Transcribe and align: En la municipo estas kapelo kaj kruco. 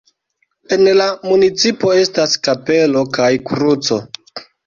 En 0.75 0.87
la 0.99 1.05
municipo 1.31 1.91
estas 2.05 2.33
kapelo 2.49 3.05
kaj 3.21 3.29
kruco. 3.51 4.01